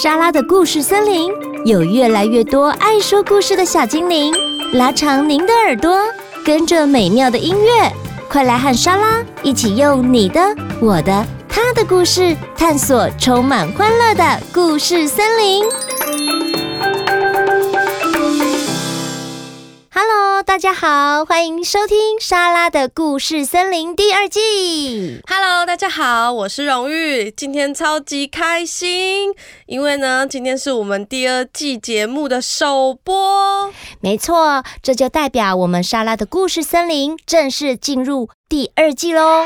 [0.00, 1.28] 莎拉的故事森林
[1.64, 4.32] 有越来越多爱说故事的小精灵，
[4.74, 5.98] 拉长您的耳朵，
[6.44, 7.92] 跟着美妙的音乐，
[8.30, 10.40] 快来和莎拉一起用你的、
[10.80, 15.64] 我的、他的故事，探索充满欢乐的故事森林。
[20.38, 25.20] Hello，大家好，欢迎收听莎拉的故事森林第二季。
[25.26, 29.34] Hello，大家好，我是荣誉，今天超级开心，
[29.66, 33.72] 因为呢，今天是我们第二季节目的首播。
[33.98, 39.44] 没错，这就代表我们莎拉的故事森林正式进入第二季喽。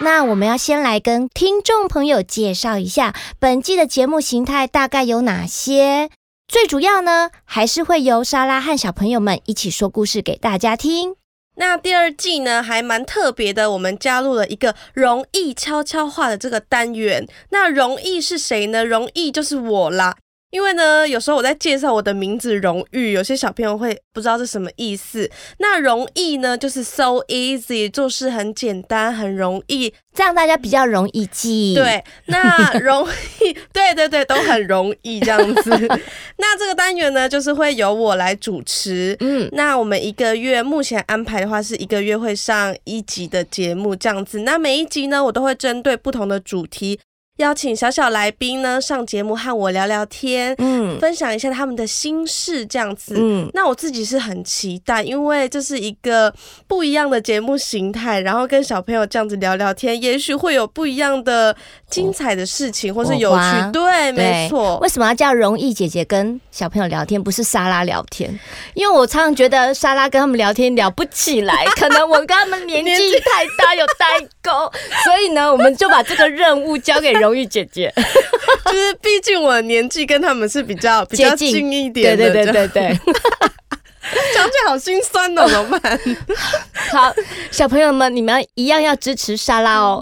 [0.00, 6.10] 那我们要先来跟听众朋友介绍一下本季的节目形态大概有哪些。
[6.48, 11.16] 最主要呢，还是会由莎拉和小朋友们一起说故事给大家听。
[11.56, 17.26] 那第二季呢，还蛮特别的，我们加入了一个容易悄悄话的这个单元。
[17.50, 18.84] 那容易是谁呢？
[18.84, 20.16] 容易就是我啦。
[20.50, 25.28] 因为呢，有时候我在介绍我的名字荣誉，有些小朋友会不知道是什么意思。
[25.58, 31.74] 那容易呢，就是 so easy，做事很简单，很容易，这样大家比较容易记。
[31.74, 33.06] 对，那容
[33.40, 35.70] 易，对对对，都很容易这样子。
[36.38, 39.16] 那这个单元呢，就是会由我来主持。
[39.20, 44.38] 嗯，那我们一个月目前安排的话，是一个月会上一集的节目这样子。
[44.40, 46.98] 那每一集呢，我都会针对不同的主题。
[47.36, 56.32] 邀请小小来宾呢上节目和我聊聊天，嗯，分享一下他们的心事这样子，嗯，那我自己是很期待，因为这是一个
[56.66, 61.54] 不一样的节目形态，然后跟小朋友这样子聊聊天，也许会有不一样的
[61.90, 64.78] 精彩的事情，或是有趣，对，没错。
[64.78, 68.40] 为什么要叫容易姐姐跟小朋友聊天，不是莎拉聊天？
[68.72, 74.72] 因为我常常觉得莎拉跟他们聊天聊不起来，可能我跟他们年纪 太大有代沟，
[75.04, 77.25] 所以呢，我们就把这个任务交给容。
[77.26, 77.92] 荣誉姐姐，
[78.64, 83.00] 就是毕竟我年纪跟他们是比较比较近一点的，对对对对对，
[84.34, 86.00] 讲起来好心酸哦，怎么办？
[86.92, 87.12] 好，
[87.50, 90.00] 小朋友们，你们一样要支持莎拉哦。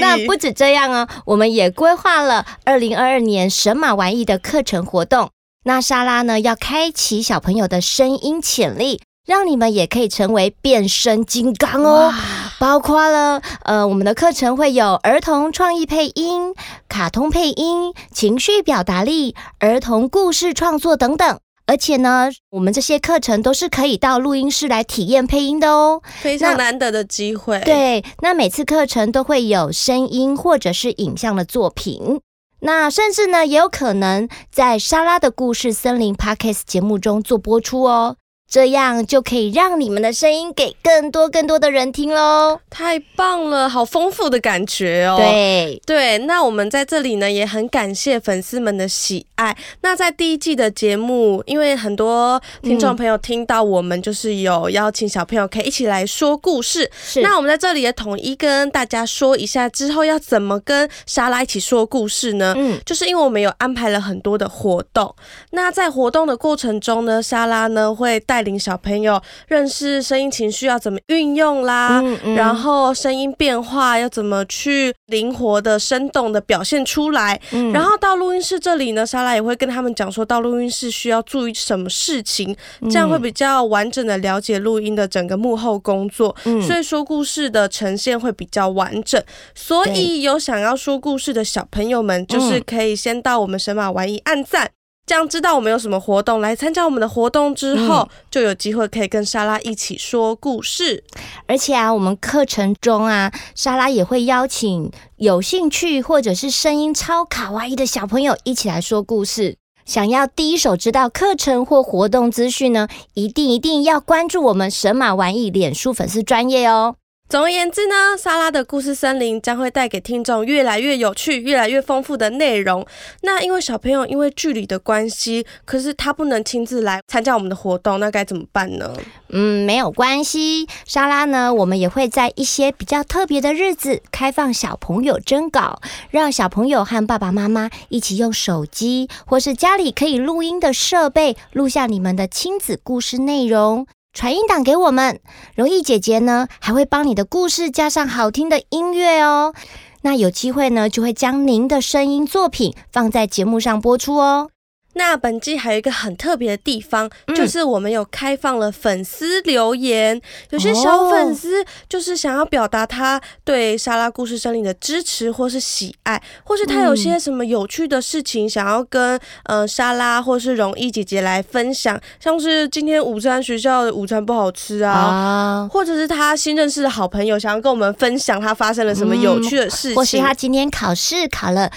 [0.00, 5.30] 那不止这样哦，我们也规划了二零二二年神马玩意的课程活动。
[5.64, 9.00] 那莎拉呢，要开启小朋友的声音潜力。
[9.26, 12.12] 让你们也可以成为变身金刚哦！
[12.60, 16.54] 包括了呃，我们的课程会有儿童创意配音、
[16.90, 21.40] 卡通配音、情绪表达力、儿童故事创作等等。
[21.66, 27.58] 而且呢，我们这些课程都是可以到录音室来体验配音的哦，非常难得的机会。
[27.60, 32.20] 对，那每次课程都会有声音或者是影像的作品，
[32.60, 38.16] 那甚至呢，也有可能在莎拉的故事森林 Podcast 节目中做播出哦。
[38.50, 42.58] 这样就可以让你们的声音给更多更多的人听喽！
[42.68, 45.16] 太棒了，好丰富的感觉哦。
[45.16, 49.56] 对对，那我们在这里呢也很感谢粉丝们的喜爱。
[49.82, 57.20] 那在第一季的节目，因为很多听众朋友听到我们就是有邀请小朋友可以一起来说故事，是。
[57.22, 62.52] 那我们在这里也统一跟大家说一下，之后要怎么跟莎拉一起说故事呢？
[62.56, 65.14] 嗯，就是因为我们有安排了很多的活动。
[65.52, 68.39] 那在活动的过程中呢，莎拉呢会带。
[68.40, 77.38] 带领小朋友认识声音情绪要怎么运用啦，嗯嗯、然后声音变化要怎么去灵活的、生动的表现出来。
[77.52, 86.34] 嗯、然后到录音室这里呢，莎拉也会跟他们讲说，到录音室需要注意什么事情，这样会比较完整的了解录音的整个幕后工作。
[86.44, 89.22] 嗯、所以说故事的呈现会比较完整。
[89.54, 94.70] 所以有想要说故事的小朋友们，就是可以先到我们神马玩意按赞。
[95.10, 101.02] 这样知道我们有什么活动，来参加我们的活动之后，嗯、就有机会可以跟莎拉一起说故事。
[101.48, 109.56] 而且啊，我们课程中啊，莎拉也会邀请有兴趣或者是声音超卡哇伊的小朋友一起来说故事。
[109.84, 116.94] 想要第一手知道课程或活动资讯呢，一定一定要关注我们神马玩意脸书粉丝专业哦。
[117.30, 122.84] 总而言之呢，莎拉的故事森林将会带给听众越来越有趣、越来越丰富的内容。
[123.22, 128.92] 那因为小朋友因为距离的关系，可是他不能亲自来参加我们的活动，那该怎么办呢？
[129.28, 135.80] 嗯，没有关系，莎拉呢，我们也会在一些比较特别的日子开放小朋友征稿，
[136.10, 143.86] 让小朋友和爸爸妈妈一起用手机或是家里可以录音的设备录下你们的亲子故事内容。
[144.12, 145.20] 传音档给我们，
[145.54, 149.54] 容易姐姐呢还会帮你的故事加上好听的音乐哦。
[150.02, 154.50] 那有机会呢，就会将您的声音作品放在节目上播出哦。
[155.00, 160.20] 那本季还有一个很特别的地方，嗯、就是我们有开放了粉丝留言，
[160.50, 175.68] 有些小粉丝就是想要表达他对莎拉故事森林的支持或是喜爱，或是他有些什么有趣的事情想要跟呃莎拉或是容易姐姐来分享，像是今天午餐学校的午餐不好吃啊，啊。
[175.72, 181.70] 或者是他新认识的好朋友想要跟我们分享他发生了什么有趣的事情，嗯、或是他今天考试考了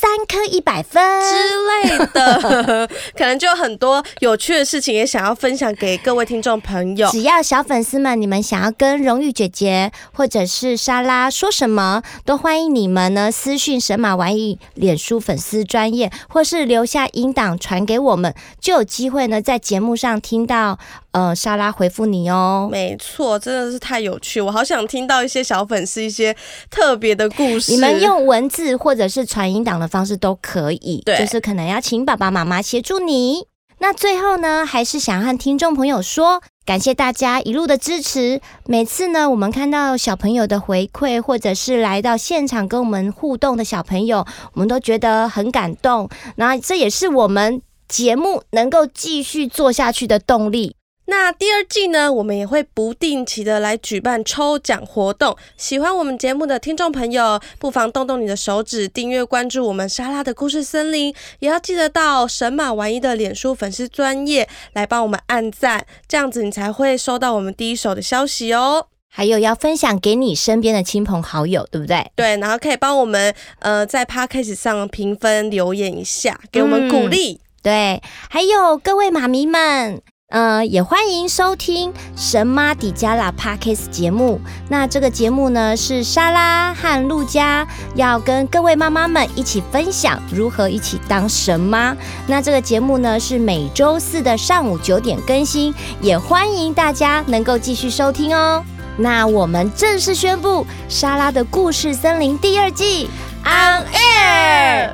[0.00, 1.34] 三科一百分之
[1.68, 7.06] 类的， 可能就有很多有趣的事情也想要分享给各位听众朋友。
[7.10, 20.78] 只要小粉丝们，你们想要跟荣誉姐姐或者是莎拉说什么，都欢迎你们呢私讯神马玩意脸书粉丝专业，或是留下音档传给我们，就有机会呢在节目上听到
[21.12, 22.68] 呃莎拉回复你哦。
[22.70, 26.36] 没错，真的是太有趣，我好想听到一些小粉丝一些
[26.70, 27.72] 特别的故事。
[27.72, 33.46] 你们用文字或者是传音档的方式都可以，对，就是可能要请爸爸妈妈协助你。
[33.82, 38.42] 那最后呢，还是想和听众朋友说，感谢大家一路的支持。
[38.66, 46.10] 每次呢，我们看到小朋友的回馈，或者是来到现场跟我们互动的小朋友，我们都觉得很感动。
[46.36, 50.76] 那这也是我们节目能够继续做下去的动力。
[51.10, 55.36] 那第二季呢，我们也会不定期的来举办抽奖活动。
[55.56, 68.86] 喜欢我们节目的听众朋友，不妨动动你的手指，订阅关注我们莎拉的故事森林，也要记得到神马玩意的脸书粉丝专页来帮我们按赞，这样子你才会收到我们第一手的消息哦。
[69.08, 72.08] 还有要分享给你身边的亲朋好友，对不对？
[72.14, 77.32] 对，然后可以帮我们呃在 Podcast 上评分留言一下，给我们鼓励。
[77.32, 80.00] 嗯，对，还有各位妈咪们。
[80.30, 84.40] 呃，也欢迎收听《神妈底加拉》Podcast 节目。
[84.68, 87.66] 那这个节目呢，是莎拉和路加
[87.96, 91.96] 要跟各位妈妈们一起分享如何一起当神妈。
[92.28, 98.64] 那这个节目呢，是每周四的上午九点更新，也欢迎大家能够继续收听哦。
[98.98, 103.10] 那我们正式宣布《莎拉的故事森林》第二季
[103.44, 104.90] On Air。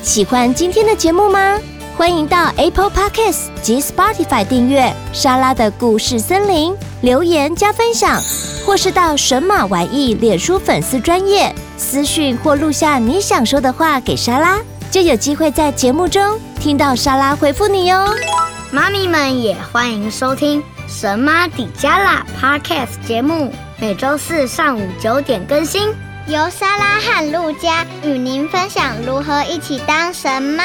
[0.00, 1.60] 喜欢今天的节目吗？
[1.96, 8.20] 欢迎到 Apple Podcasts 及 Spotify 订阅莎拉的故事森林，留言加分享，
[8.66, 14.58] 或是到神马玩意脸书粉丝专页私讯或录下你想说的话给莎拉，
[14.90, 18.14] 就有机会在节目中听到莎拉回复你哦。
[18.70, 23.50] 妈咪们也欢迎收听神妈底加拉 Podcast 节目，
[23.80, 25.88] 每周四上午九点更新，
[26.26, 30.62] 由莎拉和路加与您分享如何一起当神妈。